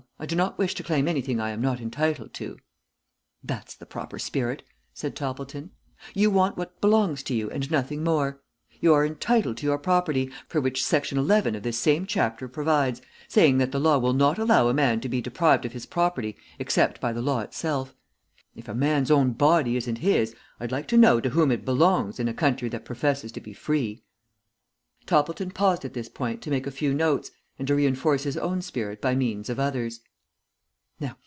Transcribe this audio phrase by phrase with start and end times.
[0.19, 2.59] "I do not wish to claim anything I am not entitled to."
[3.43, 4.61] "That's the proper spirit,"
[4.93, 5.71] said Toppleton.
[6.13, 8.39] "You want what belongs to you and nothing more.
[8.79, 13.01] You are entitled to your property, for which section eleven of this same chapter provides,
[13.27, 16.37] saying that the law will not allow a man to be deprived of his property
[16.59, 17.95] except by the law itself.
[18.55, 22.19] If a man's own body isn't his, I'd like to know to whom it belongs
[22.19, 24.03] in a country that professes to be free!"
[25.07, 28.61] Toppleton paused at this point to make a few notes and to reinforce his own
[28.61, 30.01] spirit by means of others.